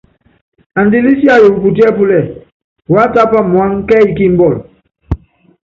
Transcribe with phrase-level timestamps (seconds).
[0.79, 2.19] Andilɛ siayukɔ putíɛ́púlɛ,
[2.93, 4.53] wá tápa muáŋá kɛ́yí kímbɔl.